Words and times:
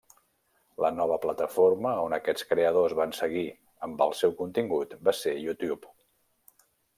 La 0.83 0.89
nova 0.99 1.17
plataforma 1.25 1.91
on 2.05 2.15
aquests 2.17 2.47
creadors 2.53 2.95
van 3.01 3.13
seguir 3.17 3.45
amb 3.89 4.01
el 4.07 4.17
seu 4.21 4.35
contingut 4.41 4.97
va 5.11 5.15
ser 5.19 5.35
YouTube. 5.45 5.93